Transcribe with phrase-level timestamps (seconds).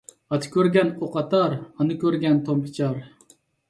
[0.35, 3.03] ئاتا كۆرگەن ئوق ئاتار، ئانا كۆرگەن تون پىچار.